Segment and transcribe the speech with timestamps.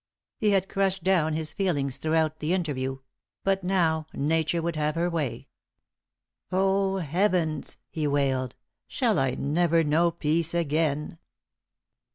[0.39, 3.01] He had crushed down his feelings throughout the interview;
[3.43, 5.47] but now Nature would have her way.
[6.51, 8.55] "Oh, Heavens!" he wailed.
[8.87, 11.19] "Shall I ever know peace again?"